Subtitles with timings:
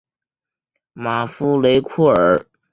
[0.93, 2.47] 马夫雷库尔。